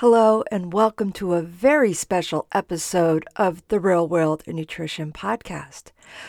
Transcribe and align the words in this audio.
Hello, 0.00 0.44
and 0.50 0.74
welcome 0.74 1.10
to 1.12 1.32
a 1.32 1.40
very 1.40 1.94
special 1.94 2.46
episode 2.52 3.24
of 3.36 3.66
the 3.68 3.80
Real 3.80 4.06
World 4.06 4.42
Nutrition 4.46 5.10
Podcast. 5.10 5.84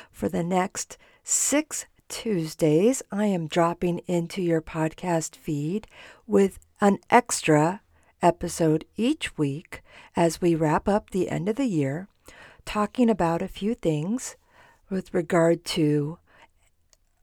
For 0.09 0.29
the 0.29 0.41
next 0.41 0.97
six 1.21 1.85
Tuesdays, 2.07 3.03
I 3.11 3.25
am 3.25 3.47
dropping 3.47 3.97
into 4.07 4.41
your 4.41 4.61
podcast 4.61 5.35
feed 5.35 5.85
with 6.25 6.59
an 6.79 6.99
extra 7.09 7.81
episode 8.21 8.85
each 8.95 9.37
week 9.37 9.81
as 10.15 10.39
we 10.39 10.55
wrap 10.55 10.87
up 10.87 11.09
the 11.09 11.27
end 11.27 11.49
of 11.49 11.57
the 11.57 11.65
year, 11.65 12.07
talking 12.63 13.09
about 13.09 13.41
a 13.41 13.49
few 13.49 13.75
things 13.75 14.37
with 14.89 15.13
regard 15.13 15.65
to 15.65 16.19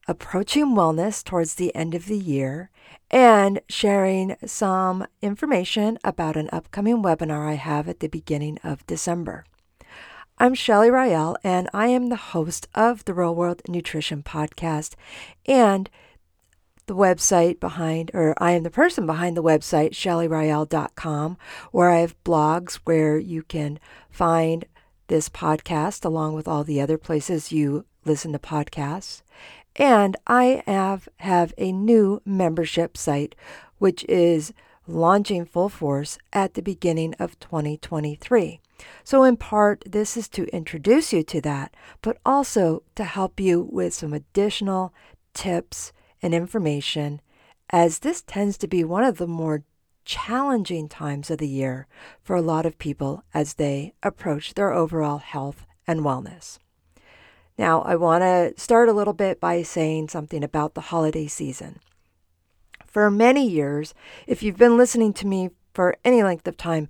approaching 0.07 0.75
wellness 0.75 1.23
towards 1.23 1.55
the 1.55 1.73
end 1.75 1.95
of 1.95 2.05
the 2.05 2.17
year 2.17 2.69
and 3.09 3.59
sharing 3.69 4.35
some 4.45 5.05
information 5.21 5.97
about 6.03 6.37
an 6.37 6.49
upcoming 6.51 7.01
webinar 7.01 7.49
I 7.49 7.53
have 7.53 7.89
at 7.89 7.99
the 7.99 8.07
beginning 8.07 8.59
of 8.63 8.85
December. 8.87 9.45
I'm 10.37 10.53
Shelly 10.53 10.91
Rael, 10.91 11.37
and 11.43 11.69
I 11.73 11.87
am 11.87 12.09
the 12.09 12.17
host 12.17 12.67
of 12.75 13.05
the 13.05 13.13
Real 13.13 13.33
World 13.33 13.61
Nutrition 13.67 14.21
Podcast 14.21 14.95
and 15.45 15.89
the 16.87 16.95
website 16.95 17.59
behind, 17.59 18.11
or 18.13 18.35
I 18.37 18.51
am 18.51 18.63
the 18.63 18.69
person 18.69 19.05
behind 19.05 19.35
the 19.35 19.43
website, 19.43 19.91
shellyrael.com, 19.91 21.37
where 21.71 21.89
I 21.89 21.99
have 21.99 22.23
blogs 22.23 22.75
where 22.83 23.17
you 23.17 23.43
can 23.43 23.79
find 24.09 24.65
this 25.07 25.29
podcast 25.29 26.03
along 26.03 26.33
with 26.33 26.47
all 26.47 26.63
the 26.63 26.81
other 26.81 26.97
places 26.97 27.51
you 27.51 27.85
listen 28.03 28.33
to 28.33 28.39
podcasts. 28.39 29.21
And 29.75 30.15
I 30.25 30.63
have, 30.65 31.09
have 31.17 31.53
a 31.57 31.71
new 31.71 32.21
membership 32.25 32.97
site, 32.97 33.35
which 33.77 34.05
is 34.05 34.53
launching 34.87 35.45
full 35.45 35.69
force 35.69 36.17
at 36.31 36.53
the 36.53 36.61
beginning 36.61 37.13
of 37.15 37.39
2023. 37.39 38.61
So, 39.03 39.23
in 39.23 39.37
part, 39.37 39.83
this 39.85 40.17
is 40.17 40.27
to 40.29 40.53
introduce 40.53 41.13
you 41.13 41.23
to 41.23 41.41
that, 41.41 41.73
but 42.01 42.17
also 42.25 42.83
to 42.95 43.03
help 43.03 43.39
you 43.39 43.67
with 43.71 43.93
some 43.93 44.13
additional 44.13 44.93
tips 45.33 45.91
and 46.21 46.33
information, 46.33 47.21
as 47.69 47.99
this 47.99 48.21
tends 48.21 48.57
to 48.59 48.67
be 48.67 48.83
one 48.83 49.03
of 49.03 49.17
the 49.17 49.27
more 49.27 49.63
challenging 50.03 50.87
times 50.87 51.31
of 51.31 51.39
the 51.39 51.47
year 51.47 51.87
for 52.21 52.35
a 52.35 52.41
lot 52.41 52.65
of 52.65 52.77
people 52.77 53.23
as 53.33 53.55
they 53.55 53.93
approach 54.03 54.53
their 54.53 54.71
overall 54.71 55.17
health 55.17 55.65
and 55.87 56.01
wellness. 56.01 56.59
Now, 57.57 57.81
I 57.83 57.95
want 57.95 58.21
to 58.21 58.53
start 58.61 58.89
a 58.89 58.93
little 58.93 59.13
bit 59.13 59.39
by 59.39 59.61
saying 59.61 60.09
something 60.09 60.43
about 60.43 60.73
the 60.73 60.81
holiday 60.81 61.27
season. 61.27 61.79
For 62.85 63.09
many 63.09 63.47
years, 63.47 63.93
if 64.27 64.43
you've 64.43 64.57
been 64.57 64.77
listening 64.77 65.13
to 65.13 65.27
me 65.27 65.51
for 65.73 65.95
any 66.03 66.21
length 66.21 66.47
of 66.47 66.57
time, 66.57 66.89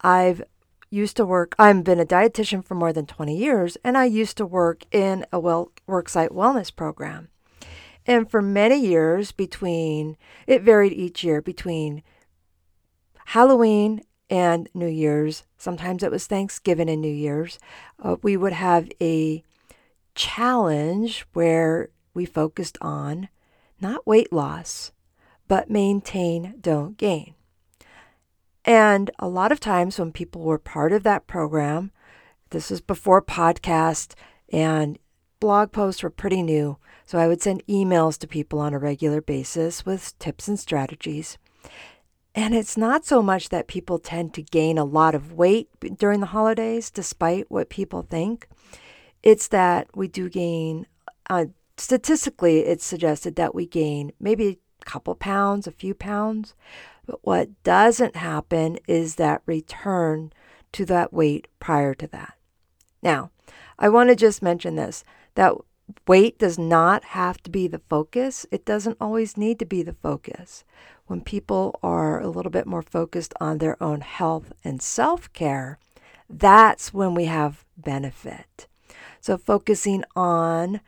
I've 0.00 0.42
used 0.90 1.16
to 1.16 1.26
work, 1.26 1.54
I've 1.58 1.82
been 1.82 2.00
a 2.00 2.06
dietitian 2.06 2.64
for 2.64 2.74
more 2.74 2.92
than 2.92 3.06
20 3.06 3.36
years, 3.36 3.76
and 3.82 3.98
I 3.98 4.04
used 4.04 4.36
to 4.36 4.46
work 4.46 4.84
in 4.92 5.26
a 5.32 5.40
well, 5.40 5.72
worksite 5.88 6.30
wellness 6.30 6.74
program. 6.74 7.28
And 8.06 8.30
for 8.30 8.40
many 8.40 8.78
years, 8.78 9.32
between, 9.32 10.16
it 10.46 10.62
varied 10.62 10.92
each 10.92 11.24
year 11.24 11.42
between 11.42 12.04
Halloween 13.26 14.02
and 14.30 14.68
New 14.72 14.86
Year's, 14.86 15.42
sometimes 15.58 16.04
it 16.04 16.12
was 16.12 16.26
Thanksgiving 16.26 16.88
and 16.88 17.02
New 17.02 17.12
Year's, 17.12 17.58
uh, 18.00 18.16
we 18.22 18.36
would 18.36 18.52
have 18.52 18.88
a 19.00 19.42
challenge 20.16 21.24
where 21.32 21.90
we 22.14 22.24
focused 22.24 22.76
on 22.80 23.28
not 23.80 24.06
weight 24.06 24.32
loss, 24.32 24.90
but 25.46 25.70
maintain, 25.70 26.54
don't 26.60 26.96
gain. 26.96 27.34
And 28.64 29.12
a 29.20 29.28
lot 29.28 29.52
of 29.52 29.60
times 29.60 29.98
when 29.98 30.10
people 30.10 30.42
were 30.42 30.58
part 30.58 30.92
of 30.92 31.04
that 31.04 31.28
program, 31.28 31.92
this 32.50 32.70
was 32.70 32.80
before 32.80 33.22
podcast 33.22 34.14
and 34.52 34.98
blog 35.38 35.70
posts 35.70 36.02
were 36.02 36.10
pretty 36.10 36.42
new. 36.42 36.78
So 37.04 37.18
I 37.18 37.28
would 37.28 37.40
send 37.40 37.64
emails 37.66 38.18
to 38.18 38.26
people 38.26 38.58
on 38.58 38.74
a 38.74 38.78
regular 38.80 39.20
basis 39.20 39.86
with 39.86 40.18
tips 40.18 40.48
and 40.48 40.58
strategies. 40.58 41.38
And 42.34 42.54
it's 42.54 42.76
not 42.76 43.04
so 43.04 43.22
much 43.22 43.50
that 43.50 43.68
people 43.68 43.98
tend 43.98 44.34
to 44.34 44.42
gain 44.42 44.76
a 44.76 44.84
lot 44.84 45.14
of 45.14 45.32
weight 45.32 45.68
during 45.96 46.20
the 46.20 46.26
holidays, 46.26 46.90
despite 46.90 47.50
what 47.50 47.70
people 47.70 48.02
think. 48.02 48.48
It's 49.26 49.48
that 49.48 49.88
we 49.92 50.06
do 50.06 50.28
gain, 50.28 50.86
uh, 51.28 51.46
statistically, 51.76 52.60
it's 52.60 52.84
suggested 52.84 53.34
that 53.34 53.56
we 53.56 53.66
gain 53.66 54.12
maybe 54.20 54.46
a 54.46 54.84
couple 54.84 55.16
pounds, 55.16 55.66
a 55.66 55.72
few 55.72 55.94
pounds. 55.94 56.54
But 57.06 57.18
what 57.26 57.48
doesn't 57.64 58.14
happen 58.14 58.78
is 58.86 59.16
that 59.16 59.42
return 59.44 60.32
to 60.70 60.84
that 60.84 61.12
weight 61.12 61.48
prior 61.58 61.92
to 61.94 62.06
that. 62.06 62.34
Now, 63.02 63.32
I 63.80 63.88
want 63.88 64.10
to 64.10 64.14
just 64.14 64.42
mention 64.42 64.76
this 64.76 65.02
that 65.34 65.54
weight 66.06 66.38
does 66.38 66.56
not 66.56 67.02
have 67.06 67.42
to 67.42 67.50
be 67.50 67.66
the 67.66 67.82
focus. 67.90 68.46
It 68.52 68.64
doesn't 68.64 68.98
always 69.00 69.36
need 69.36 69.58
to 69.58 69.66
be 69.66 69.82
the 69.82 69.94
focus. 69.94 70.62
When 71.08 71.20
people 71.20 71.80
are 71.82 72.20
a 72.20 72.28
little 72.28 72.52
bit 72.52 72.68
more 72.68 72.80
focused 72.80 73.34
on 73.40 73.58
their 73.58 73.82
own 73.82 74.02
health 74.02 74.52
and 74.62 74.80
self 74.80 75.32
care, 75.32 75.80
that's 76.30 76.94
when 76.94 77.12
we 77.12 77.24
have 77.24 77.64
benefit. 77.76 78.68
So, 79.26 79.36
focusing 79.36 80.04
on 80.14 80.80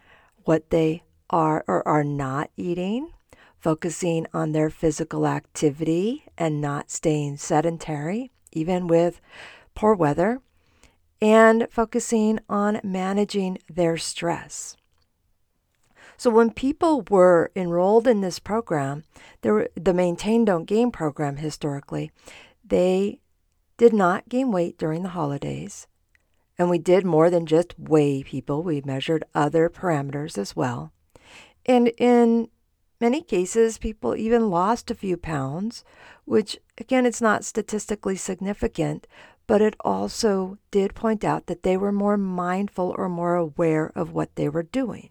what 0.44 0.70
they 0.70 1.02
are 1.28 1.64
or 1.66 1.82
are 1.88 2.04
not 2.04 2.52
eating, 2.56 3.10
focusing 3.58 4.28
on 4.32 4.52
their 4.52 4.70
physical 4.70 5.26
activity 5.26 6.24
and 6.38 6.60
not 6.60 6.88
staying 6.88 7.38
sedentary, 7.38 8.30
even 8.52 8.86
with 8.86 9.20
poor 9.74 9.92
weather, 9.92 10.40
and 11.20 11.66
focusing 11.68 12.38
on 12.48 12.80
managing 12.84 13.58
their 13.68 13.96
stress. 13.96 14.76
So, 16.16 16.30
when 16.30 16.52
people 16.52 17.04
were 17.10 17.50
enrolled 17.56 18.06
in 18.06 18.20
this 18.20 18.38
program, 18.38 19.02
there, 19.40 19.68
the 19.74 19.92
Maintain 19.92 20.44
Don't 20.44 20.64
Gain 20.64 20.92
program 20.92 21.38
historically, 21.38 22.12
they 22.64 23.18
did 23.78 23.92
not 23.92 24.28
gain 24.28 24.52
weight 24.52 24.78
during 24.78 25.02
the 25.02 25.08
holidays. 25.08 25.88
And 26.58 26.68
we 26.68 26.78
did 26.78 27.04
more 27.06 27.30
than 27.30 27.46
just 27.46 27.78
weigh 27.78 28.24
people, 28.24 28.62
we 28.62 28.80
measured 28.84 29.24
other 29.34 29.70
parameters 29.70 30.36
as 30.36 30.56
well. 30.56 30.92
And 31.64 31.88
in 31.98 32.48
many 33.00 33.22
cases, 33.22 33.78
people 33.78 34.16
even 34.16 34.50
lost 34.50 34.90
a 34.90 34.94
few 34.94 35.16
pounds, 35.16 35.84
which, 36.24 36.58
again, 36.76 37.06
it's 37.06 37.20
not 37.20 37.44
statistically 37.44 38.16
significant, 38.16 39.06
but 39.46 39.62
it 39.62 39.76
also 39.80 40.58
did 40.70 40.94
point 40.94 41.24
out 41.24 41.46
that 41.46 41.62
they 41.62 41.76
were 41.76 41.92
more 41.92 42.16
mindful 42.16 42.94
or 42.98 43.08
more 43.08 43.36
aware 43.36 43.92
of 43.94 44.12
what 44.12 44.34
they 44.34 44.48
were 44.48 44.64
doing. 44.64 45.10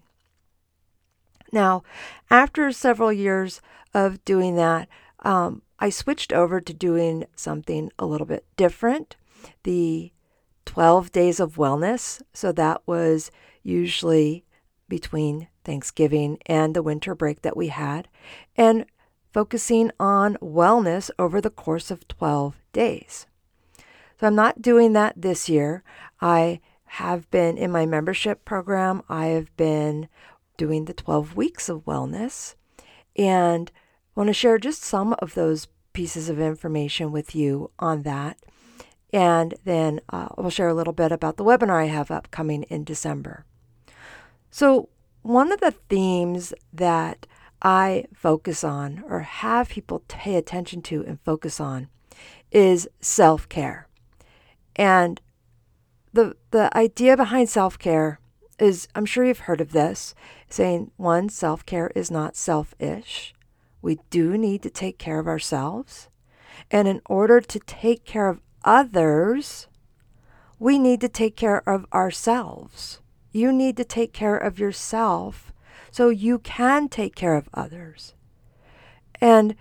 Now, 1.50 1.82
after 2.30 2.70
several 2.72 3.12
years 3.12 3.62
of 3.94 4.22
doing 4.24 4.56
that, 4.56 4.88
um, 5.20 5.62
I 5.78 5.90
switched 5.90 6.32
over 6.32 6.60
to 6.60 6.74
doing 6.74 7.24
something 7.34 7.90
a 7.98 8.06
little 8.06 8.26
bit 8.26 8.44
different. 8.56 9.16
The 9.64 10.12
12 10.68 11.10
days 11.12 11.40
of 11.40 11.56
wellness. 11.56 12.20
So 12.34 12.52
that 12.52 12.82
was 12.84 13.30
usually 13.62 14.44
between 14.86 15.48
Thanksgiving 15.64 16.36
and 16.44 16.76
the 16.76 16.82
winter 16.82 17.14
break 17.14 17.40
that 17.40 17.56
we 17.56 17.68
had, 17.68 18.06
and 18.54 18.84
focusing 19.32 19.90
on 19.98 20.36
wellness 20.42 21.10
over 21.18 21.40
the 21.40 21.48
course 21.48 21.90
of 21.90 22.06
12 22.06 22.60
days. 22.74 23.26
So 24.20 24.26
I'm 24.26 24.34
not 24.34 24.60
doing 24.60 24.92
that 24.92 25.14
this 25.16 25.48
year. 25.48 25.82
I 26.20 26.60
have 26.84 27.30
been 27.30 27.56
in 27.56 27.72
my 27.72 27.86
membership 27.86 28.44
program, 28.44 29.02
I 29.08 29.28
have 29.28 29.56
been 29.56 30.08
doing 30.58 30.84
the 30.84 30.92
12 30.92 31.34
weeks 31.34 31.70
of 31.70 31.86
wellness 31.86 32.56
and 33.16 33.72
want 34.14 34.28
to 34.28 34.34
share 34.34 34.58
just 34.58 34.82
some 34.82 35.14
of 35.20 35.32
those 35.32 35.68
pieces 35.94 36.28
of 36.28 36.38
information 36.38 37.10
with 37.10 37.34
you 37.34 37.70
on 37.78 38.02
that. 38.02 38.36
And 39.12 39.54
then 39.64 40.00
uh, 40.10 40.28
we'll 40.36 40.50
share 40.50 40.68
a 40.68 40.74
little 40.74 40.92
bit 40.92 41.12
about 41.12 41.36
the 41.36 41.44
webinar 41.44 41.82
I 41.82 41.86
have 41.86 42.10
upcoming 42.10 42.64
in 42.64 42.84
December. 42.84 43.44
So, 44.50 44.88
one 45.22 45.52
of 45.52 45.60
the 45.60 45.72
themes 45.72 46.52
that 46.72 47.26
I 47.60 48.04
focus 48.14 48.62
on 48.62 49.02
or 49.08 49.20
have 49.20 49.70
people 49.70 50.02
pay 50.08 50.36
attention 50.36 50.82
to 50.82 51.04
and 51.06 51.20
focus 51.20 51.60
on 51.60 51.88
is 52.50 52.88
self 53.00 53.48
care. 53.48 53.88
And 54.76 55.20
the, 56.12 56.36
the 56.50 56.74
idea 56.76 57.16
behind 57.16 57.48
self 57.48 57.78
care 57.78 58.20
is 58.58 58.88
I'm 58.94 59.06
sure 59.06 59.24
you've 59.24 59.40
heard 59.40 59.60
of 59.60 59.72
this 59.72 60.14
saying, 60.48 60.90
one, 60.96 61.28
self 61.28 61.64
care 61.66 61.90
is 61.94 62.10
not 62.10 62.36
selfish. 62.36 63.34
We 63.80 63.98
do 64.10 64.36
need 64.36 64.62
to 64.62 64.70
take 64.70 64.98
care 64.98 65.18
of 65.18 65.28
ourselves. 65.28 66.08
And 66.70 66.88
in 66.88 67.00
order 67.06 67.40
to 67.40 67.58
take 67.60 68.04
care 68.04 68.28
of 68.28 68.40
others, 68.64 69.66
we 70.58 70.78
need 70.78 71.00
to 71.00 71.08
take 71.08 71.36
care 71.36 71.68
of 71.68 71.86
ourselves. 71.92 73.00
You 73.32 73.52
need 73.52 73.76
to 73.76 73.84
take 73.84 74.12
care 74.12 74.36
of 74.36 74.58
yourself 74.58 75.52
so 75.90 76.08
you 76.08 76.38
can 76.38 76.88
take 76.88 77.14
care 77.14 77.36
of 77.36 77.48
others. 77.54 78.14
And 79.20 79.54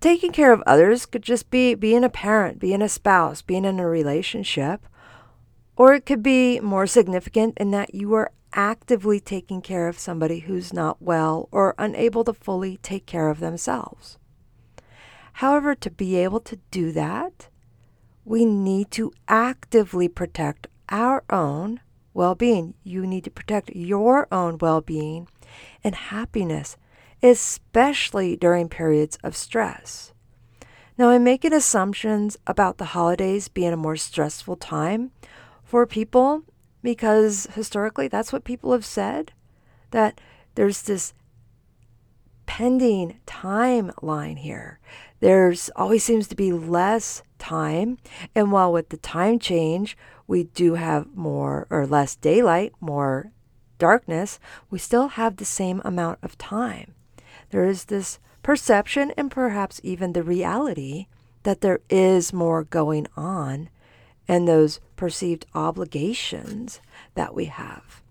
taking 0.00 0.32
care 0.32 0.52
of 0.52 0.62
others 0.66 1.06
could 1.06 1.22
just 1.22 1.50
be 1.50 1.74
being 1.74 2.04
a 2.04 2.08
parent, 2.08 2.58
being 2.58 2.82
a 2.82 2.88
spouse, 2.88 3.42
being 3.42 3.64
in 3.64 3.78
a 3.78 3.86
relationship, 3.86 4.86
or 5.76 5.94
it 5.94 6.06
could 6.06 6.22
be 6.22 6.60
more 6.60 6.86
significant 6.86 7.56
in 7.58 7.70
that 7.70 7.94
you 7.94 8.12
are 8.14 8.32
actively 8.52 9.20
taking 9.20 9.62
care 9.62 9.88
of 9.88 9.98
somebody 9.98 10.40
who's 10.40 10.72
not 10.72 11.00
well 11.00 11.48
or 11.52 11.74
unable 11.78 12.24
to 12.24 12.32
fully 12.32 12.78
take 12.78 13.06
care 13.06 13.28
of 13.28 13.40
themselves. 13.40 14.18
However, 15.34 15.74
to 15.76 15.90
be 15.90 16.16
able 16.16 16.40
to 16.40 16.58
do 16.70 16.92
that, 16.92 17.48
we 18.30 18.44
need 18.44 18.88
to 18.92 19.10
actively 19.26 20.06
protect 20.06 20.68
our 20.88 21.24
own 21.30 21.80
well 22.14 22.36
being. 22.36 22.74
You 22.84 23.04
need 23.04 23.24
to 23.24 23.30
protect 23.30 23.74
your 23.74 24.28
own 24.30 24.56
well 24.58 24.80
being 24.80 25.26
and 25.82 25.96
happiness, 25.96 26.76
especially 27.24 28.36
during 28.36 28.68
periods 28.68 29.18
of 29.24 29.34
stress. 29.34 30.12
Now, 30.96 31.08
I'm 31.08 31.24
making 31.24 31.52
assumptions 31.52 32.38
about 32.46 32.78
the 32.78 32.94
holidays 32.94 33.48
being 33.48 33.72
a 33.72 33.76
more 33.76 33.96
stressful 33.96 34.54
time 34.58 35.10
for 35.64 35.84
people 35.84 36.44
because 36.84 37.48
historically 37.56 38.06
that's 38.06 38.32
what 38.32 38.44
people 38.44 38.70
have 38.70 38.86
said 38.86 39.32
that 39.90 40.20
there's 40.54 40.82
this 40.82 41.14
pending 42.46 43.18
timeline 43.26 44.38
here. 44.38 44.78
There's 45.20 45.70
always 45.76 46.02
seems 46.02 46.28
to 46.28 46.36
be 46.36 46.52
less 46.52 47.22
time. 47.38 47.98
And 48.34 48.50
while 48.50 48.72
with 48.72 48.88
the 48.88 48.96
time 48.96 49.38
change, 49.38 49.96
we 50.26 50.44
do 50.44 50.74
have 50.74 51.14
more 51.14 51.66
or 51.70 51.86
less 51.86 52.16
daylight, 52.16 52.72
more 52.80 53.32
darkness, 53.78 54.38
we 54.70 54.78
still 54.78 55.08
have 55.08 55.36
the 55.36 55.44
same 55.44 55.82
amount 55.84 56.18
of 56.22 56.38
time. 56.38 56.94
There 57.50 57.64
is 57.64 57.86
this 57.86 58.18
perception 58.42 59.12
and 59.16 59.30
perhaps 59.30 59.80
even 59.82 60.12
the 60.12 60.22
reality 60.22 61.06
that 61.42 61.60
there 61.60 61.80
is 61.88 62.32
more 62.32 62.64
going 62.64 63.06
on 63.16 63.70
and 64.28 64.46
those 64.46 64.80
perceived 64.96 65.46
obligations 65.54 66.80
that 67.14 67.34
we 67.34 67.46
have. 67.46 68.02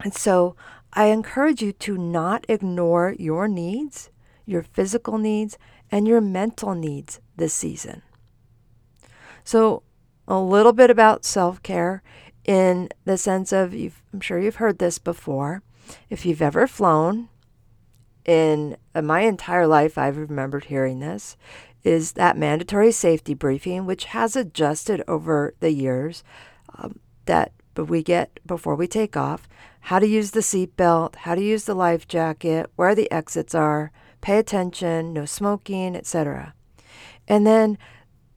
And 0.00 0.12
so 0.12 0.56
I 0.92 1.06
encourage 1.06 1.62
you 1.62 1.72
to 1.72 1.96
not 1.96 2.44
ignore 2.48 3.14
your 3.18 3.48
needs, 3.48 4.10
your 4.46 4.62
physical 4.62 5.18
needs, 5.18 5.58
and 5.90 6.08
your 6.08 6.20
mental 6.20 6.74
needs 6.74 7.20
this 7.36 7.52
season. 7.52 8.02
So, 9.44 9.82
a 10.26 10.38
little 10.40 10.72
bit 10.72 10.90
about 10.90 11.24
self 11.24 11.62
care 11.62 12.02
in 12.44 12.88
the 13.04 13.18
sense 13.18 13.52
of 13.52 13.74
I'm 13.74 14.20
sure 14.20 14.38
you've 14.38 14.56
heard 14.56 14.78
this 14.78 14.98
before. 14.98 15.62
If 16.08 16.24
you've 16.24 16.42
ever 16.42 16.66
flown, 16.66 17.28
in 18.24 18.76
my 19.00 19.20
entire 19.20 19.68
life, 19.68 19.96
I've 19.96 20.16
remembered 20.16 20.64
hearing 20.64 20.98
this 20.98 21.36
is 21.84 22.12
that 22.12 22.36
mandatory 22.36 22.90
safety 22.90 23.32
briefing, 23.32 23.86
which 23.86 24.06
has 24.06 24.34
adjusted 24.34 25.04
over 25.06 25.54
the 25.60 25.70
years. 25.70 26.24
Um, 26.76 26.98
that 27.26 27.52
we 27.76 28.02
get 28.02 28.40
before 28.46 28.74
we 28.74 28.86
take 28.86 29.16
off 29.16 29.48
how 29.80 29.98
to 29.98 30.06
use 30.06 30.32
the 30.32 30.40
seatbelt, 30.40 31.14
how 31.16 31.34
to 31.34 31.42
use 31.42 31.64
the 31.64 31.74
life 31.74 32.08
jacket, 32.08 32.68
where 32.74 32.94
the 32.94 33.10
exits 33.12 33.54
are, 33.54 33.92
pay 34.26 34.38
attention, 34.40 35.12
no 35.12 35.24
smoking, 35.24 35.94
etc. 35.94 36.52
And 37.28 37.46
then 37.46 37.78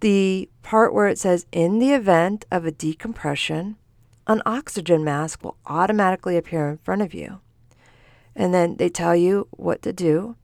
the 0.02 0.48
part 0.62 0.94
where 0.94 1.08
it 1.08 1.18
says 1.18 1.48
in 1.52 1.80
the 1.80 1.94
event 1.94 2.46
of 2.52 2.64
a 2.64 2.72
decompression, 2.72 3.76
an 4.28 4.44
oxygen 4.46 5.04
mask 5.04 5.44
will 5.44 5.58
automatically 5.66 6.38
appear 6.38 6.70
in 6.70 6.78
front 6.78 7.02
of 7.02 7.16
you. 7.16 7.40
And 8.36 8.54
then 8.54 8.76
they 8.76 8.90
tell 8.90 9.16
you 9.16 9.48
what 9.50 9.82
to 9.82 9.92
do. 9.92 10.36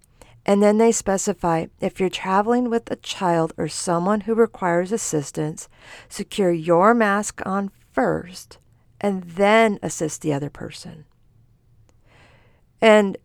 And 0.47 0.63
then 0.63 0.79
they 0.79 0.91
specify 0.91 1.67
if 1.79 1.99
you're 1.99 2.09
traveling 2.09 2.67
with 2.67 2.89
a 2.89 2.95
child 2.95 3.53
or 3.55 3.67
someone 3.67 4.21
who 4.21 4.33
requires 4.33 4.91
assistance, 4.91 5.69
secure 6.09 6.51
your 6.51 6.95
mask 6.95 7.39
on 7.45 7.69
first 7.93 8.57
and 8.99 9.21
then 9.23 9.77
assist 9.83 10.23
the 10.23 10.33
other 10.33 10.49
person. 10.49 11.05
And 12.81 13.17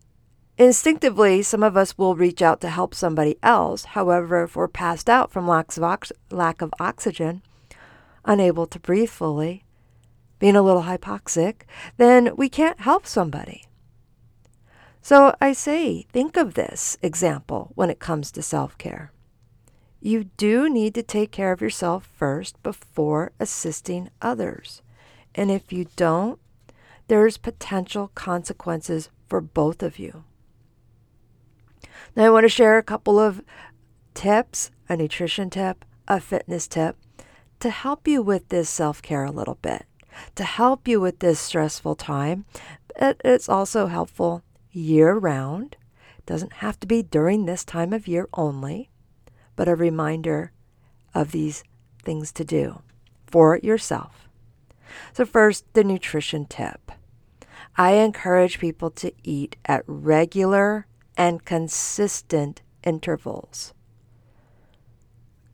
instinctively, 0.60 1.42
some 1.42 1.62
of 1.62 1.76
us 1.76 1.96
will 1.96 2.14
reach 2.14 2.42
out 2.42 2.60
to 2.60 2.68
help 2.68 2.94
somebody 2.94 3.36
else. 3.42 3.84
However, 3.84 4.44
if 4.44 4.54
we're 4.54 4.68
passed 4.68 5.08
out 5.08 5.32
from 5.32 5.48
lack 5.48 5.76
of, 5.76 5.82
ox- 5.82 6.12
lack 6.30 6.60
of 6.60 6.74
oxygen, 6.78 7.42
unable 8.24 8.66
to 8.66 8.78
breathe 8.78 9.10
fully, 9.10 9.64
being 10.38 10.56
a 10.56 10.62
little 10.62 10.82
hypoxic, 10.82 11.62
then 11.96 12.34
we 12.36 12.48
can't 12.48 12.80
help 12.80 13.06
somebody. 13.06 13.64
So 15.02 15.34
I 15.40 15.52
say, 15.52 16.06
think 16.12 16.36
of 16.36 16.54
this 16.54 16.98
example 17.02 17.72
when 17.74 17.88
it 17.88 17.98
comes 17.98 18.30
to 18.32 18.42
self 18.42 18.76
care. 18.76 19.12
You 20.00 20.24
do 20.24 20.68
need 20.68 20.94
to 20.94 21.02
take 21.02 21.30
care 21.30 21.52
of 21.52 21.60
yourself 21.60 22.08
first 22.16 22.62
before 22.62 23.32
assisting 23.38 24.10
others. 24.20 24.82
And 25.34 25.50
if 25.50 25.72
you 25.72 25.86
don't, 25.96 26.38
there's 27.08 27.36
potential 27.36 28.10
consequences 28.14 29.10
for 29.28 29.40
both 29.40 29.82
of 29.82 29.98
you. 29.98 30.24
Now, 32.16 32.24
I 32.24 32.30
want 32.30 32.44
to 32.44 32.48
share 32.48 32.76
a 32.78 32.82
couple 32.82 33.18
of 33.18 33.42
tips 34.14 34.70
a 34.88 34.96
nutrition 34.96 35.50
tip, 35.50 35.84
a 36.08 36.20
fitness 36.20 36.66
tip 36.66 36.96
to 37.60 37.70
help 37.70 38.08
you 38.08 38.22
with 38.22 38.48
this 38.48 38.68
self 38.68 39.00
care 39.00 39.24
a 39.24 39.30
little 39.30 39.58
bit, 39.62 39.86
to 40.34 40.44
help 40.44 40.88
you 40.88 41.00
with 41.00 41.20
this 41.20 41.38
stressful 41.38 41.94
time. 41.94 42.44
It's 42.96 43.48
also 43.48 43.86
helpful 43.86 44.42
year 44.72 45.14
round. 45.14 45.76
Doesn't 46.26 46.54
have 46.54 46.78
to 46.80 46.86
be 46.86 47.02
during 47.02 47.46
this 47.46 47.64
time 47.64 47.92
of 47.92 48.08
year 48.08 48.28
only, 48.34 48.90
but 49.56 49.68
a 49.68 49.74
reminder 49.74 50.52
of 51.14 51.32
these 51.32 51.62
things 52.02 52.32
to 52.32 52.44
do 52.44 52.82
for 53.26 53.58
yourself. 53.58 54.28
So, 55.12 55.24
first, 55.24 55.64
the 55.74 55.84
nutrition 55.84 56.46
tip. 56.46 56.92
I 57.76 57.92
encourage 57.92 58.58
people 58.58 58.90
to 58.92 59.12
eat 59.22 59.56
at 59.64 59.84
regular 59.86 60.86
and 61.20 61.44
consistent 61.44 62.62
intervals. 62.82 63.74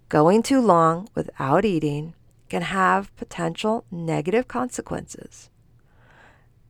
Going 0.08 0.44
too 0.44 0.60
long 0.60 1.08
without 1.16 1.64
eating 1.64 2.14
can 2.48 2.62
have 2.62 3.14
potential 3.16 3.84
negative 3.90 4.46
consequences. 4.46 5.50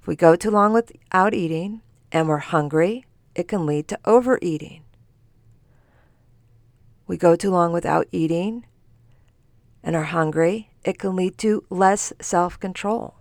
If 0.01 0.07
we 0.07 0.17
go 0.17 0.35
too 0.35 0.51
long 0.51 0.73
without 0.73 1.35
eating, 1.35 1.83
and 2.11 2.27
we're 2.27 2.39
hungry, 2.39 3.05
it 3.35 3.49
can 3.49 3.67
lead 3.67 3.87
to 3.89 3.99
overeating. 4.07 4.83
We 7.07 7.19
go 7.19 7.37
too 7.37 7.51
long 7.51 7.75
without 7.75 8.07
eating 8.13 8.65
and 9.83 9.95
are 9.95 10.05
hungry, 10.05 10.71
it 10.85 10.99
can 10.99 11.15
lead 11.15 11.37
to 11.39 11.65
less 11.69 12.15
self 12.23 12.59
control. 12.59 13.17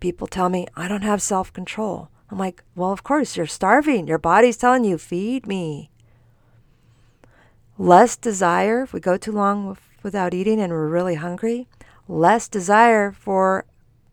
People 0.00 0.26
tell 0.26 0.48
me, 0.48 0.66
I 0.74 0.88
don't 0.88 1.02
have 1.02 1.22
self 1.22 1.52
control. 1.52 2.10
I'm 2.30 2.38
like, 2.38 2.62
well, 2.74 2.92
of 2.92 3.02
course, 3.02 3.36
you're 3.36 3.46
starving. 3.46 4.06
Your 4.06 4.18
body's 4.18 4.56
telling 4.56 4.84
you, 4.84 4.98
feed 4.98 5.46
me. 5.46 5.90
Less 7.78 8.16
desire, 8.16 8.82
if 8.82 8.92
we 8.92 9.00
go 9.00 9.16
too 9.16 9.32
long 9.32 9.76
without 10.02 10.34
eating 10.34 10.60
and 10.60 10.72
we're 10.72 10.88
really 10.88 11.16
hungry, 11.16 11.68
less 12.08 12.48
desire 12.48 13.12
for 13.12 13.66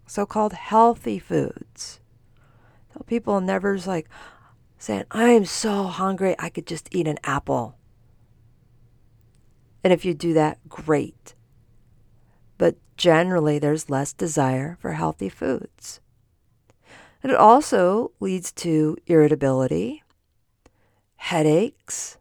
so 0.06 0.26
called 0.26 0.54
healthy 0.54 1.18
foods. 1.18 2.00
Tell 2.92 3.04
people 3.04 3.42
never 3.42 3.78
like 3.80 4.08
saying, 4.78 5.06
I 5.10 5.30
am 5.30 5.46
so 5.46 5.86
hungry, 5.86 6.36
I 6.38 6.50
could 6.50 6.68
just 6.68 6.90
eat 6.92 7.08
an 7.08 7.18
apple. 7.24 7.78
And 9.84 9.92
if 9.92 10.06
you 10.06 10.14
do 10.14 10.34
that, 10.34 10.60
great. 10.70 11.36
But 12.58 12.76
generally, 12.98 13.60
there's 13.60 13.90
less 13.90 14.14
desire 14.14 14.78
for 14.80 14.94
healthy 14.94 15.30
foods. 15.30 16.00
And 17.24 17.32
it 17.32 17.38
also 17.38 18.12
leads 18.20 18.52
to 18.52 18.98
irritability, 19.08 20.04
headaches, 21.16 22.18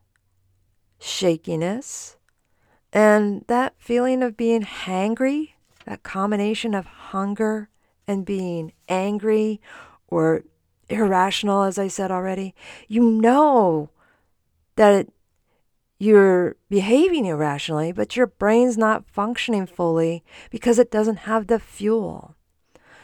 shakiness, 1.00 2.16
and 2.92 3.44
that 3.48 3.74
feeling 3.78 4.22
of 4.22 4.36
being 4.36 4.62
hangry, 4.62 5.54
that 5.86 6.04
combination 6.04 6.72
of 6.72 6.86
hunger 6.86 7.68
and 8.06 8.24
being 8.24 8.72
angry 8.88 9.60
or 10.06 10.44
irrational, 10.88 11.62
as 11.62 11.78
I 11.78 11.88
said 11.88 12.12
already, 12.12 12.54
you 12.86 13.02
know 13.02 13.90
that 14.76 15.08
you're 15.98 16.56
behaving 16.68 17.26
irrationally, 17.26 17.92
but 17.92 18.16
your 18.16 18.26
brain's 18.26 18.78
not 18.78 19.08
functioning 19.08 19.66
fully 19.66 20.22
because 20.50 20.78
it 20.78 20.90
doesn't 20.90 21.18
have 21.18 21.46
the 21.46 21.58
fuel. 21.58 22.34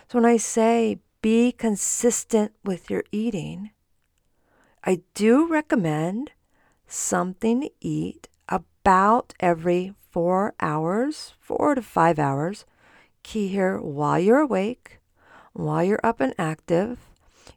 So 0.09 0.19
when 0.19 0.25
I 0.25 0.37
say 0.37 0.99
be 1.21 1.53
consistent 1.53 2.53
with 2.65 2.91
your 2.91 3.05
eating, 3.11 3.71
I 4.85 5.03
do 5.15 5.47
recommend 5.47 6.33
something 6.87 7.63
to 7.63 7.71
eat 7.81 8.29
about 8.49 9.35
every 9.41 9.95
four 10.11 10.55
hours, 10.61 11.35
four 11.41 11.75
to 11.75 11.83
five 11.83 12.19
hours. 12.19 12.65
Key 13.23 13.49
here 13.49 13.79
while 13.79 14.19
you're 14.19 14.39
awake, 14.39 14.99
while 15.53 15.85
you're 15.85 16.01
up 16.03 16.21
and 16.21 16.35
active, 16.39 16.99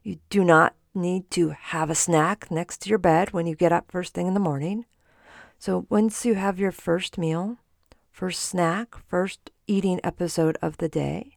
you 0.02 0.18
do 0.28 0.44
not 0.44 0.74
need 0.94 1.30
to 1.30 1.50
have 1.50 1.88
a 1.88 1.94
snack 1.94 2.50
next 2.50 2.82
to 2.82 2.90
your 2.90 2.98
bed 2.98 3.32
when 3.32 3.46
you 3.46 3.54
get 3.54 3.72
up 3.72 3.90
first 3.90 4.12
thing 4.12 4.26
in 4.26 4.34
the 4.34 4.40
morning. 4.40 4.84
So 5.58 5.86
once 5.88 6.26
you 6.26 6.34
have 6.34 6.58
your 6.58 6.72
first 6.72 7.16
meal, 7.16 7.58
first 8.10 8.42
snack, 8.42 8.96
first 9.08 9.50
eating 9.66 10.00
episode 10.04 10.58
of 10.60 10.78
the 10.78 10.88
day, 10.88 11.31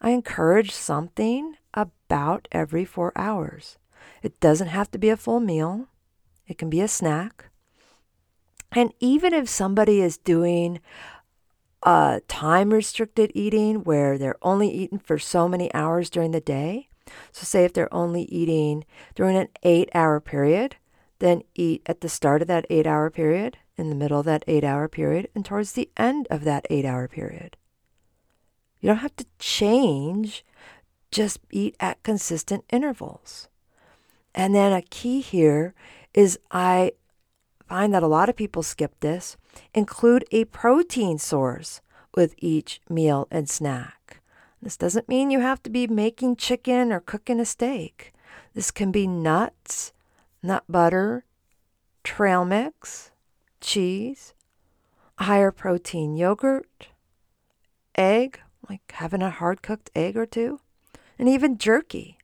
I 0.00 0.10
encourage 0.10 0.72
something 0.72 1.56
about 1.74 2.48
every 2.50 2.84
four 2.84 3.12
hours. 3.14 3.76
It 4.22 4.40
doesn't 4.40 4.68
have 4.68 4.90
to 4.92 4.98
be 4.98 5.10
a 5.10 5.16
full 5.16 5.40
meal, 5.40 5.88
it 6.46 6.58
can 6.58 6.70
be 6.70 6.80
a 6.80 6.88
snack. 6.88 7.50
And 8.72 8.92
even 9.00 9.34
if 9.34 9.48
somebody 9.48 10.00
is 10.00 10.16
doing 10.16 10.80
a 11.82 12.20
time 12.28 12.72
restricted 12.72 13.32
eating 13.34 13.84
where 13.84 14.16
they're 14.16 14.36
only 14.42 14.70
eating 14.70 14.98
for 14.98 15.18
so 15.18 15.48
many 15.48 15.72
hours 15.74 16.08
during 16.08 16.30
the 16.30 16.40
day, 16.40 16.88
so 17.32 17.44
say 17.44 17.64
if 17.64 17.72
they're 17.72 17.92
only 17.92 18.22
eating 18.22 18.84
during 19.14 19.36
an 19.36 19.48
eight 19.62 19.90
hour 19.94 20.20
period, 20.20 20.76
then 21.18 21.42
eat 21.54 21.82
at 21.86 22.00
the 22.00 22.08
start 22.08 22.42
of 22.42 22.48
that 22.48 22.66
eight 22.70 22.86
hour 22.86 23.10
period, 23.10 23.58
in 23.76 23.88
the 23.88 23.94
middle 23.94 24.20
of 24.20 24.26
that 24.26 24.44
eight 24.46 24.64
hour 24.64 24.88
period, 24.88 25.28
and 25.34 25.44
towards 25.44 25.72
the 25.72 25.90
end 25.96 26.26
of 26.30 26.44
that 26.44 26.66
eight 26.70 26.84
hour 26.84 27.08
period. 27.08 27.56
You 28.80 28.88
don't 28.88 28.98
have 28.98 29.16
to 29.16 29.26
change, 29.38 30.44
just 31.10 31.40
eat 31.50 31.76
at 31.80 32.02
consistent 32.02 32.64
intervals. 32.70 33.48
And 34.34 34.54
then 34.54 34.72
a 34.72 34.82
key 34.82 35.20
here 35.20 35.74
is 36.14 36.38
I 36.50 36.92
find 37.68 37.92
that 37.94 38.02
a 38.02 38.08
lot 38.08 38.28
of 38.28 38.36
people 38.36 38.62
skip 38.62 38.98
this. 39.00 39.36
Include 39.74 40.24
a 40.30 40.44
protein 40.46 41.18
source 41.18 41.80
with 42.14 42.34
each 42.38 42.80
meal 42.88 43.28
and 43.30 43.48
snack. 43.48 44.20
This 44.62 44.76
doesn't 44.76 45.08
mean 45.08 45.30
you 45.30 45.40
have 45.40 45.62
to 45.62 45.70
be 45.70 45.86
making 45.86 46.36
chicken 46.36 46.92
or 46.92 47.00
cooking 47.00 47.40
a 47.40 47.44
steak. 47.44 48.12
This 48.54 48.70
can 48.70 48.90
be 48.90 49.06
nuts, 49.06 49.92
nut 50.42 50.64
butter, 50.68 51.24
trail 52.02 52.44
mix, 52.44 53.10
cheese, 53.60 54.34
higher 55.18 55.50
protein 55.50 56.16
yogurt, 56.16 56.88
egg, 57.94 58.40
like 58.70 58.92
having 58.92 59.20
a 59.20 59.30
hard 59.30 59.62
cooked 59.62 59.90
egg 59.96 60.16
or 60.16 60.26
two, 60.26 60.60
and 61.18 61.28
even 61.28 61.58
jerky. 61.58 62.16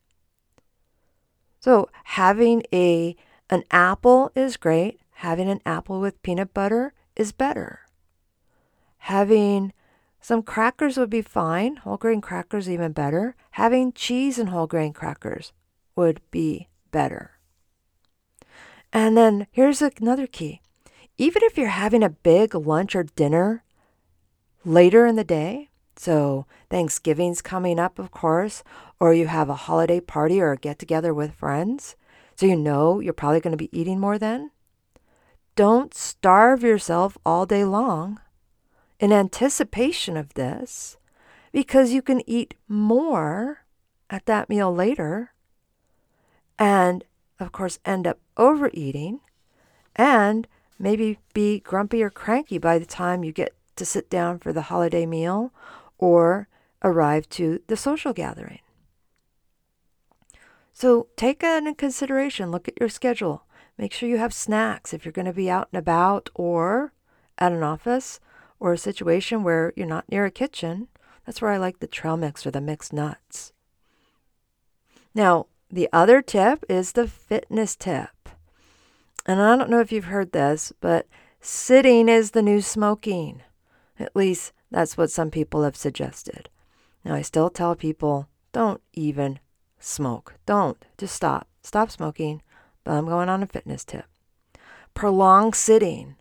So 1.58 1.88
having 2.04 2.62
a 2.72 3.16
an 3.50 3.64
apple 3.72 4.30
is 4.36 4.56
great. 4.56 5.00
Having 5.26 5.50
an 5.50 5.60
apple 5.66 6.00
with 6.00 6.22
peanut 6.22 6.54
butter 6.54 6.92
is 7.16 7.32
better. 7.32 7.80
Having 8.98 9.72
some 10.20 10.42
crackers 10.42 10.96
would 10.96 11.10
be 11.10 11.22
fine. 11.22 11.76
Whole 11.76 11.96
grain 11.96 12.20
crackers 12.20 12.70
even 12.70 12.92
better. 12.92 13.34
Having 13.52 13.92
cheese 13.92 14.38
and 14.38 14.50
whole 14.50 14.66
grain 14.66 14.92
crackers 14.92 15.52
would 15.96 16.20
be 16.30 16.68
better. 16.92 17.32
And 18.92 19.16
then 19.16 19.48
here's 19.50 19.82
another 19.82 20.26
key. 20.26 20.60
Even 21.18 21.42
if 21.44 21.56
you're 21.56 21.68
having 21.68 22.04
a 22.04 22.10
big 22.10 22.54
lunch 22.54 22.94
or 22.94 23.02
dinner 23.04 23.64
later 24.64 25.06
in 25.06 25.16
the 25.16 25.24
day, 25.24 25.70
so 25.96 26.46
Thanksgiving's 26.70 27.42
coming 27.42 27.78
up, 27.78 27.98
of 27.98 28.10
course, 28.10 28.62
or 29.00 29.14
you 29.14 29.26
have 29.26 29.48
a 29.48 29.54
holiday 29.54 30.00
party 30.00 30.40
or 30.40 30.52
a 30.52 30.56
get 30.56 30.78
together 30.78 31.12
with 31.12 31.34
friends, 31.34 31.96
so 32.34 32.46
you 32.46 32.56
know 32.56 33.00
you're 33.00 33.12
probably 33.12 33.40
going 33.40 33.52
to 33.52 33.56
be 33.56 33.78
eating 33.78 33.98
more 33.98 34.18
then. 34.18 34.50
Don't 35.54 35.94
starve 35.94 36.62
yourself 36.62 37.16
all 37.24 37.46
day 37.46 37.64
long 37.64 38.20
in 39.00 39.12
anticipation 39.12 40.16
of 40.16 40.34
this 40.34 40.96
because 41.52 41.92
you 41.92 42.02
can 42.02 42.22
eat 42.28 42.54
more 42.68 43.64
at 44.10 44.26
that 44.26 44.48
meal 44.48 44.74
later 44.74 45.32
and, 46.58 47.04
of 47.40 47.52
course, 47.52 47.78
end 47.84 48.06
up 48.06 48.18
overeating 48.36 49.20
and 49.94 50.46
maybe 50.78 51.18
be 51.32 51.60
grumpy 51.60 52.02
or 52.02 52.10
cranky 52.10 52.58
by 52.58 52.78
the 52.78 52.86
time 52.86 53.24
you 53.24 53.32
get 53.32 53.54
to 53.76 53.84
sit 53.84 54.08
down 54.10 54.38
for 54.38 54.52
the 54.52 54.62
holiday 54.62 55.06
meal 55.06 55.52
or 55.98 56.48
arrive 56.82 57.28
to 57.30 57.60
the 57.66 57.76
social 57.76 58.12
gathering. 58.12 58.60
So 60.72 61.08
take 61.16 61.40
that 61.40 61.58
into 61.58 61.74
consideration. 61.74 62.50
Look 62.50 62.68
at 62.68 62.78
your 62.78 62.88
schedule. 62.88 63.46
Make 63.78 63.92
sure 63.92 64.08
you 64.08 64.18
have 64.18 64.34
snacks 64.34 64.92
if 64.92 65.04
you're 65.04 65.12
going 65.12 65.26
to 65.26 65.32
be 65.32 65.50
out 65.50 65.68
and 65.72 65.78
about 65.78 66.28
or 66.34 66.92
at 67.38 67.52
an 67.52 67.62
office 67.62 68.20
or 68.58 68.72
a 68.72 68.78
situation 68.78 69.42
where 69.42 69.72
you're 69.76 69.86
not 69.86 70.08
near 70.10 70.26
a 70.26 70.30
kitchen. 70.30 70.88
That's 71.24 71.42
where 71.42 71.50
I 71.50 71.56
like 71.56 71.80
the 71.80 71.86
trail 71.86 72.16
mix 72.16 72.46
or 72.46 72.50
the 72.50 72.60
mixed 72.60 72.92
nuts. 72.92 73.52
Now, 75.14 75.46
the 75.70 75.88
other 75.92 76.22
tip 76.22 76.64
is 76.68 76.92
the 76.92 77.08
fitness 77.08 77.74
tip. 77.74 78.28
And 79.24 79.40
I 79.42 79.56
don't 79.56 79.70
know 79.70 79.80
if 79.80 79.90
you've 79.90 80.04
heard 80.04 80.32
this, 80.32 80.72
but 80.80 81.06
sitting 81.40 82.08
is 82.08 82.30
the 82.30 82.42
new 82.42 82.60
smoking. 82.60 83.42
At 83.98 84.14
least 84.14 84.52
that's 84.70 84.96
what 84.96 85.10
some 85.10 85.30
people 85.30 85.62
have 85.62 85.76
suggested. 85.76 86.48
Now, 87.04 87.14
I 87.14 87.22
still 87.22 87.50
tell 87.50 87.74
people 87.74 88.28
don't 88.52 88.80
even 88.92 89.38
smoke. 89.78 90.34
Don't. 90.46 90.84
Just 90.98 91.14
stop. 91.14 91.46
Stop 91.62 91.90
smoking. 91.90 92.42
But 92.84 92.92
I'm 92.92 93.06
going 93.06 93.28
on 93.28 93.42
a 93.42 93.46
fitness 93.46 93.84
tip. 93.84 94.06
Prolonged 94.94 95.54
sitting. 95.54 96.16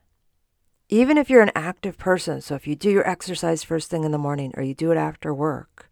Even 0.89 1.17
if 1.17 1.29
you're 1.29 1.41
an 1.41 1.51
active 1.55 1.97
person, 1.97 2.41
so 2.41 2.53
if 2.53 2.67
you 2.67 2.75
do 2.75 2.91
your 2.91 3.07
exercise 3.09 3.63
first 3.63 3.89
thing 3.89 4.03
in 4.03 4.11
the 4.11 4.17
morning 4.17 4.53
or 4.55 4.61
you 4.63 4.75
do 4.75 4.91
it 4.91 4.97
after 4.97 5.33
work, 5.33 5.89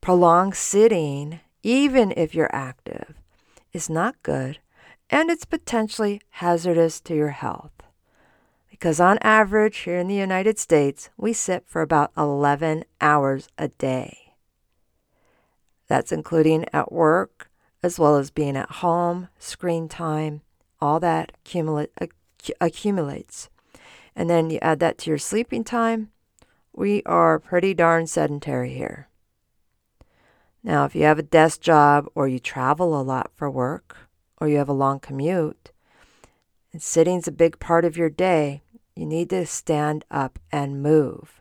prolonged 0.00 0.56
sitting, 0.56 1.38
even 1.62 2.12
if 2.16 2.34
you're 2.34 2.54
active, 2.54 3.14
is 3.72 3.88
not 3.88 4.20
good 4.24 4.58
and 5.10 5.30
it's 5.30 5.44
potentially 5.44 6.20
hazardous 6.30 7.00
to 7.00 7.14
your 7.14 7.30
health. 7.30 7.83
Because 8.84 9.00
on 9.00 9.16
average, 9.22 9.78
here 9.78 9.98
in 9.98 10.08
the 10.08 10.14
United 10.14 10.58
States, 10.58 11.08
we 11.16 11.32
sit 11.32 11.64
for 11.66 11.80
about 11.80 12.12
11 12.18 12.84
hours 13.00 13.48
a 13.56 13.68
day. 13.68 14.34
That's 15.88 16.12
including 16.12 16.66
at 16.70 16.92
work, 16.92 17.50
as 17.82 17.98
well 17.98 18.16
as 18.16 18.30
being 18.30 18.58
at 18.58 18.70
home, 18.70 19.28
screen 19.38 19.88
time, 19.88 20.42
all 20.82 21.00
that 21.00 21.32
accumulate, 21.34 21.92
accumulates. 22.60 23.48
And 24.14 24.28
then 24.28 24.50
you 24.50 24.58
add 24.60 24.80
that 24.80 24.98
to 24.98 25.10
your 25.10 25.16
sleeping 25.16 25.64
time, 25.64 26.10
we 26.74 27.02
are 27.06 27.38
pretty 27.38 27.72
darn 27.72 28.06
sedentary 28.06 28.74
here. 28.74 29.08
Now, 30.62 30.84
if 30.84 30.94
you 30.94 31.04
have 31.04 31.18
a 31.18 31.22
desk 31.22 31.62
job 31.62 32.06
or 32.14 32.28
you 32.28 32.38
travel 32.38 33.00
a 33.00 33.00
lot 33.00 33.30
for 33.34 33.50
work 33.50 33.96
or 34.36 34.46
you 34.46 34.58
have 34.58 34.68
a 34.68 34.74
long 34.74 35.00
commute, 35.00 35.70
and 36.70 36.82
sitting's 36.82 37.26
a 37.26 37.32
big 37.32 37.58
part 37.58 37.86
of 37.86 37.96
your 37.96 38.10
day, 38.10 38.60
you 38.94 39.06
need 39.06 39.30
to 39.30 39.46
stand 39.46 40.04
up 40.10 40.38
and 40.52 40.82
move. 40.82 41.40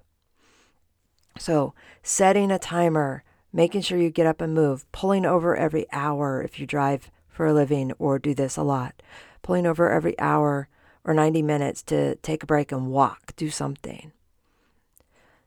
So, 1.38 1.74
setting 2.02 2.52
a 2.52 2.60
timer, 2.60 3.24
making 3.52 3.82
sure 3.82 3.98
you 3.98 4.10
get 4.10 4.28
up 4.28 4.42
and 4.42 4.54
move, 4.54 4.90
pulling 4.92 5.26
over 5.26 5.56
every 5.56 5.86
hour 5.92 6.42
if 6.42 6.60
you 6.60 6.66
drive 6.66 7.12
for 7.28 7.48
a 7.48 7.54
living 7.54 7.92
or 7.98 8.20
do 8.20 8.34
this 8.34 8.58
a 8.58 8.64
lot, 8.64 9.02
pulling 9.42 9.66
over 9.66 9.90
every 9.90 10.18
hour 10.20 10.68
or 11.04 11.14
90 11.14 11.42
minutes 11.42 11.82
to 11.84 12.16
take 12.18 12.44
a 12.44 12.48
break 12.48 12.72
and 12.72 12.92
walk, 12.92 13.36
do 13.36 13.50
something. 13.50 14.12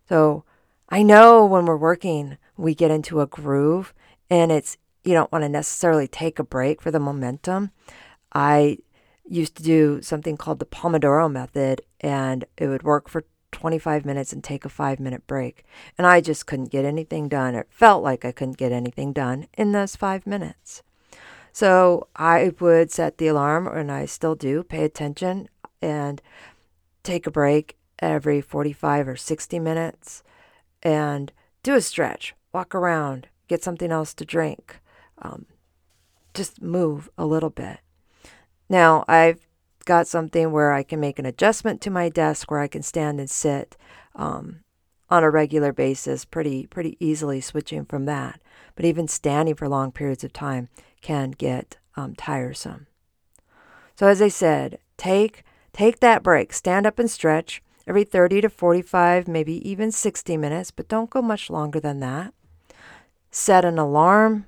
So, 0.08 0.44
I 0.88 1.02
know 1.02 1.44
when 1.44 1.66
we're 1.66 1.76
working, 1.76 2.38
we 2.56 2.74
get 2.74 2.90
into 2.90 3.20
a 3.20 3.26
groove 3.26 3.92
and 4.30 4.50
it's 4.52 4.76
you 5.04 5.12
don't 5.12 5.30
want 5.30 5.42
to 5.42 5.48
necessarily 5.48 6.08
take 6.08 6.38
a 6.38 6.44
break 6.44 6.82
for 6.82 6.90
the 6.90 6.98
momentum. 6.98 7.70
I 8.32 8.78
used 9.28 9.56
to 9.56 9.62
do 9.62 10.00
something 10.02 10.36
called 10.36 10.58
the 10.58 10.66
Pomodoro 10.66 11.30
method, 11.30 11.82
and 12.00 12.44
it 12.56 12.68
would 12.68 12.82
work 12.82 13.08
for 13.08 13.24
25 13.52 14.04
minutes 14.04 14.32
and 14.32 14.44
take 14.44 14.64
a 14.64 14.68
five 14.68 15.00
minute 15.00 15.26
break. 15.26 15.64
And 15.96 16.06
I 16.06 16.20
just 16.20 16.46
couldn't 16.46 16.70
get 16.70 16.84
anything 16.84 17.28
done. 17.28 17.54
It 17.54 17.66
felt 17.70 18.02
like 18.02 18.24
I 18.24 18.32
couldn't 18.32 18.58
get 18.58 18.72
anything 18.72 19.12
done 19.12 19.46
in 19.54 19.72
those 19.72 19.96
five 19.96 20.26
minutes. 20.26 20.82
So 21.52 22.08
I 22.14 22.52
would 22.60 22.90
set 22.90 23.16
the 23.16 23.28
alarm, 23.28 23.66
and 23.66 23.90
I 23.90 24.04
still 24.04 24.34
do, 24.34 24.62
pay 24.62 24.84
attention 24.84 25.48
and 25.80 26.20
take 27.02 27.26
a 27.26 27.30
break 27.30 27.78
every 27.98 28.40
45 28.40 29.08
or 29.08 29.16
60 29.16 29.58
minutes 29.58 30.22
and 30.82 31.32
do 31.62 31.74
a 31.74 31.80
stretch, 31.80 32.34
walk 32.52 32.74
around, 32.74 33.28
get 33.48 33.62
something 33.62 33.90
else 33.90 34.12
to 34.14 34.24
drink, 34.24 34.80
um, 35.22 35.46
just 36.34 36.60
move 36.60 37.08
a 37.16 37.24
little 37.24 37.50
bit. 37.50 37.78
Now, 38.68 39.04
I've 39.06 39.46
got 39.84 40.06
something 40.06 40.50
where 40.50 40.72
I 40.72 40.82
can 40.82 41.00
make 41.00 41.18
an 41.18 41.26
adjustment 41.26 41.80
to 41.82 41.90
my 41.90 42.08
desk 42.08 42.50
where 42.50 42.60
I 42.60 42.68
can 42.68 42.82
stand 42.82 43.20
and 43.20 43.30
sit 43.30 43.76
um, 44.14 44.60
on 45.08 45.22
a 45.22 45.30
regular 45.30 45.72
basis 45.72 46.24
pretty 46.24 46.66
pretty 46.66 46.96
easily 46.98 47.40
switching 47.40 47.84
from 47.84 48.04
that. 48.06 48.40
But 48.74 48.84
even 48.84 49.08
standing 49.08 49.54
for 49.54 49.68
long 49.68 49.92
periods 49.92 50.24
of 50.24 50.32
time 50.32 50.68
can 51.00 51.30
get 51.30 51.76
um, 51.96 52.14
tiresome. 52.14 52.88
So 53.94 54.06
as 54.08 54.20
I 54.20 54.28
said, 54.28 54.78
take 54.96 55.44
take 55.72 56.00
that 56.00 56.22
break, 56.22 56.52
stand 56.52 56.86
up 56.86 56.98
and 56.98 57.10
stretch 57.10 57.62
every 57.86 58.02
30 58.02 58.40
to 58.40 58.48
45, 58.50 59.28
maybe 59.28 59.68
even 59.68 59.92
60 59.92 60.36
minutes, 60.36 60.72
but 60.72 60.88
don't 60.88 61.08
go 61.10 61.22
much 61.22 61.48
longer 61.48 61.78
than 61.78 62.00
that. 62.00 62.34
Set 63.30 63.64
an 63.64 63.78
alarm, 63.78 64.46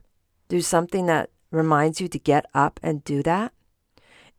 do 0.49 0.61
something 0.61 1.07
that 1.07 1.31
reminds 1.51 2.01
you 2.01 2.09
to 2.09 2.19
get 2.19 2.47
up 2.53 2.81
and 2.83 3.05
do 3.05 3.23
that. 3.23 3.53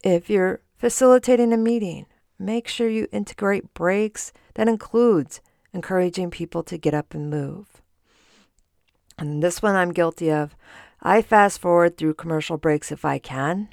If 0.04 0.30
you're 0.30 0.62
facilitating 0.78 1.52
a 1.52 1.58
meeting, 1.58 2.06
make 2.38 2.68
sure 2.68 2.88
you 2.88 3.08
integrate 3.12 3.74
breaks 3.74 4.32
that 4.54 4.70
includes 4.70 5.42
encouraging 5.74 6.32
people 6.32 6.64
to 6.64 6.78
get 6.78 6.94
up 6.94 7.14
and 7.14 7.30
move. 7.30 7.82
And 9.18 9.44
this 9.44 9.62
one 9.62 9.76
I'm 9.76 9.92
guilty 9.92 10.32
of. 10.32 10.56
I 11.02 11.22
fast 11.22 11.60
forward 11.60 11.98
through 11.98 12.14
commercial 12.14 12.58
breaks 12.58 12.92
if 12.92 13.04
I 13.04 13.20
can. 13.20 13.70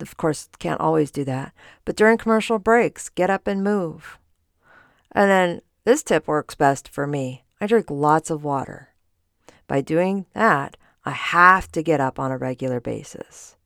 Of 0.00 0.16
course, 0.16 0.48
can't 0.58 0.80
always 0.80 1.10
do 1.10 1.24
that. 1.24 1.52
But 1.84 1.96
during 1.96 2.18
commercial 2.18 2.58
breaks, 2.58 3.08
get 3.10 3.30
up 3.30 3.46
and 3.46 3.62
move. 3.62 4.18
And 5.12 5.30
then 5.30 5.60
this 5.84 6.02
tip 6.02 6.26
works 6.26 6.54
best 6.54 6.88
for 6.88 7.06
me. 7.06 7.44
I 7.60 7.66
drink 7.66 7.90
lots 7.90 8.30
of 8.30 8.42
water. 8.42 8.88
By 9.66 9.82
doing 9.82 10.26
that, 10.34 10.76
I 11.04 11.10
have 11.10 11.70
to 11.72 11.82
get 11.82 12.00
up 12.00 12.18
on 12.18 12.32
a 12.32 12.38
regular 12.38 12.80
basis. 12.80 13.56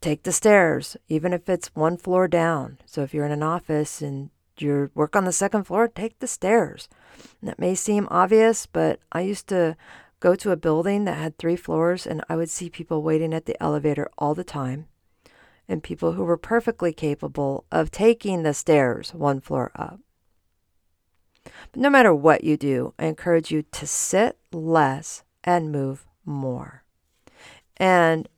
Take 0.00 0.22
the 0.22 0.32
stairs, 0.32 0.96
even 1.08 1.32
if 1.32 1.48
it's 1.48 1.74
one 1.74 1.96
floor 1.96 2.28
down. 2.28 2.78
So 2.86 3.02
if 3.02 3.12
you're 3.12 3.26
in 3.26 3.32
an 3.32 3.42
office 3.42 4.00
and 4.00 4.30
you 4.56 4.90
work 4.94 5.16
on 5.16 5.24
the 5.24 5.32
second 5.32 5.64
floor, 5.64 5.88
take 5.88 6.18
the 6.18 6.26
stairs. 6.26 6.88
And 7.40 7.48
that 7.48 7.58
may 7.58 7.74
seem 7.74 8.06
obvious, 8.10 8.66
but 8.66 9.00
I 9.10 9.22
used 9.22 9.48
to 9.48 9.76
go 10.20 10.34
to 10.34 10.50
a 10.50 10.56
building 10.56 11.04
that 11.04 11.18
had 11.18 11.38
three 11.38 11.56
floors 11.56 12.06
and 12.06 12.24
I 12.28 12.36
would 12.36 12.50
see 12.50 12.70
people 12.70 13.02
waiting 13.02 13.32
at 13.32 13.46
the 13.46 13.60
elevator 13.62 14.10
all 14.18 14.34
the 14.34 14.44
time 14.44 14.86
and 15.68 15.82
people 15.82 16.12
who 16.12 16.24
were 16.24 16.36
perfectly 16.36 16.92
capable 16.92 17.64
of 17.70 17.90
taking 17.90 18.42
the 18.42 18.54
stairs 18.54 19.12
one 19.12 19.40
floor 19.40 19.70
up. 19.76 20.00
But 21.44 21.80
no 21.80 21.90
matter 21.90 22.14
what 22.14 22.44
you 22.44 22.56
do, 22.56 22.94
I 22.98 23.06
encourage 23.06 23.50
you 23.50 23.62
to 23.62 23.86
sit 23.86 24.38
less 24.52 25.22
and 25.44 25.70
move 25.70 26.06
more. 26.24 26.84
And 27.76 28.28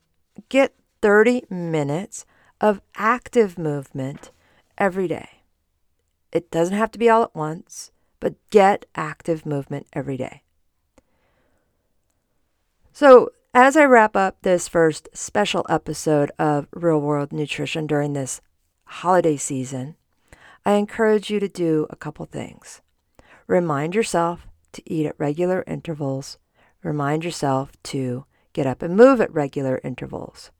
get 0.49 0.75
30 1.03 1.45
minutes 1.49 2.27
of 2.61 2.81
active 2.97 3.59
movement 3.59 4.31
every 4.77 5.09
day. 5.09 5.43
It 6.33 6.51
doesn't 6.51 6.77
have 6.77 6.91
to 6.93 6.99
be 6.99 7.09
all 7.09 7.23
at 7.23 7.35
once, 7.35 7.91
but 8.21 8.35
get 8.51 8.87
active 8.95 9.45
movement 9.47 9.87
every 9.93 10.17
day. 10.17 10.43
So, 12.93 13.31
as 13.53 13.77
I 13.77 13.85
wrap 13.85 14.15
up 14.15 14.43
this 14.43 14.69
first 14.69 15.09
special 15.13 15.67
episode 15.69 16.31
of 16.39 16.69
Real 16.73 17.01
World 17.01 17.33
Nutrition 17.33 17.87
during 17.87 18.13
this 18.13 18.41
holiday 18.85 19.37
season, 19.37 19.97
I 20.65 20.73
encourage 20.73 21.31
you 21.31 21.41
to 21.41 21.49
do 21.49 21.87
a 21.91 21.97
couple 21.97 22.27
things. 22.27 22.81
Remind 23.47 23.95
yourself 23.95 24.47
to 24.73 24.83
eat 24.93 25.07
at 25.07 25.19
regular 25.19 25.65
intervals. 25.67 26.39
Remind 26.83 27.25
yourself 27.25 27.73
to 27.85 28.25
get 28.53 28.67
up 28.67 28.83
and 28.83 28.97
move 28.97 29.21
at 29.21 29.33
regular 29.33 29.81
intervals. 29.83 30.51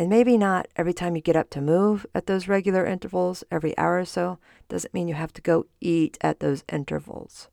And 0.00 0.08
maybe 0.08 0.38
not 0.38 0.66
every 0.76 0.94
time 0.94 1.14
you 1.14 1.20
get 1.20 1.36
up 1.36 1.50
to 1.50 1.60
move 1.60 2.06
at 2.14 2.24
those 2.24 2.48
regular 2.48 2.86
intervals, 2.86 3.44
every 3.50 3.76
hour 3.76 3.98
or 3.98 4.06
so, 4.06 4.38
doesn't 4.66 4.94
mean 4.94 5.08
you 5.08 5.14
have 5.14 5.34
to 5.34 5.42
go 5.42 5.66
eat 5.78 6.16
at 6.22 6.40
those 6.40 6.64
intervals. 6.72 7.48